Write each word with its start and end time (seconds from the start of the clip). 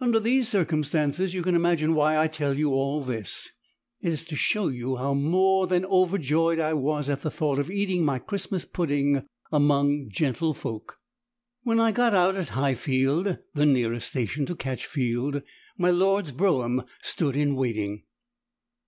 Under 0.00 0.18
these 0.18 0.48
circumstances 0.48 1.32
you 1.32 1.42
can 1.44 1.54
imagine 1.54 1.94
why 1.94 2.18
I 2.18 2.26
tell 2.26 2.58
you 2.58 2.72
all 2.72 3.00
this 3.00 3.48
it 4.02 4.12
is 4.12 4.24
to 4.24 4.34
show 4.34 4.66
you 4.66 4.96
how 4.96 5.14
more 5.14 5.68
than 5.68 5.84
overjoyed 5.86 6.58
I 6.58 6.74
was 6.74 7.08
at 7.08 7.22
the 7.22 7.30
thought 7.30 7.60
of 7.60 7.70
eating 7.70 8.04
my 8.04 8.18
Christmas 8.18 8.64
pudding 8.64 9.24
among 9.52 10.08
gentlefolk. 10.10 10.96
When 11.62 11.78
I 11.78 11.92
got 11.92 12.12
out 12.12 12.34
at 12.34 12.48
Highfield 12.58 13.38
the 13.54 13.66
nearest 13.66 14.10
station 14.10 14.46
to 14.46 14.56
Catchfield 14.56 15.44
my 15.78 15.90
lord's 15.92 16.32
brougham 16.32 16.82
stood 17.00 17.36
in 17.36 17.54
waiting. 17.54 18.02